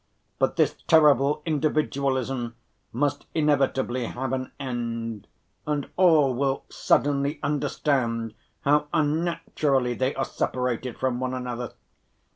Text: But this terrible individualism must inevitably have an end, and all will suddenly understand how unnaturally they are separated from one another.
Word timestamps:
But 0.39 0.55
this 0.55 0.73
terrible 0.87 1.43
individualism 1.45 2.55
must 2.91 3.27
inevitably 3.35 4.05
have 4.07 4.33
an 4.33 4.51
end, 4.59 5.27
and 5.67 5.89
all 5.95 6.33
will 6.33 6.63
suddenly 6.69 7.39
understand 7.43 8.33
how 8.61 8.87
unnaturally 8.95 9.93
they 9.93 10.15
are 10.15 10.25
separated 10.25 10.97
from 10.97 11.19
one 11.19 11.35
another. 11.35 11.73